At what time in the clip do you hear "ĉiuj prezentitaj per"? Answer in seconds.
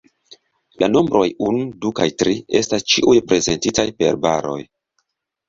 2.95-4.19